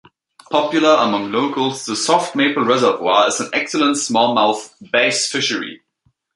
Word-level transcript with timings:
Popular 0.49 0.95
among 0.95 1.31
locals, 1.31 1.85
the 1.85 1.95
Soft 1.95 2.35
Maple 2.35 2.63
Reservoir 2.65 3.27
is 3.27 3.39
an 3.39 3.49
excellent 3.53 3.97
Smallmouth 3.97 4.73
Bass 4.91 5.27
fishery. 5.31 5.83